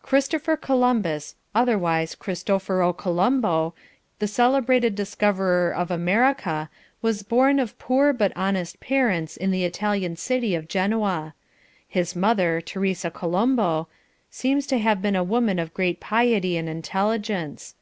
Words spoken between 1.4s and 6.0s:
otherwise Christoforo Colombo, the celebrated discoverer of